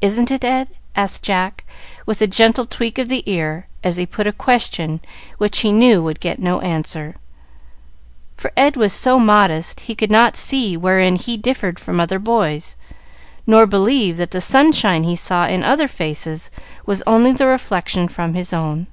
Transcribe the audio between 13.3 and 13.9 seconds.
nor